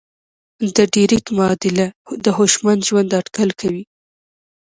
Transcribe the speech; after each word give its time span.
د 0.75 0.77
ډریک 0.93 1.25
معادله 1.37 1.85
د 2.23 2.25
هوشمند 2.37 2.81
ژوند 2.87 3.09
اټکل 3.19 3.49
کوي. 3.59 3.83